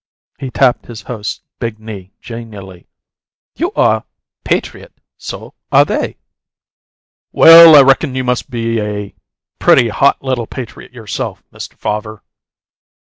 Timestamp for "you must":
8.15-8.49